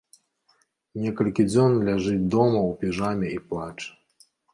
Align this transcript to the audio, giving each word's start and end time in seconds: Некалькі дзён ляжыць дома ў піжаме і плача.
Некалькі 1.01 1.43
дзён 1.51 1.75
ляжыць 1.89 2.21
дома 2.37 2.59
ў 2.69 2.79
піжаме 2.79 3.27
і 3.37 3.37
плача. 3.53 3.91